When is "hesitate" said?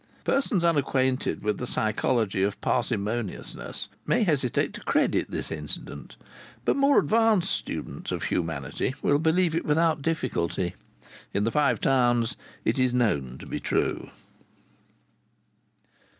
4.23-4.73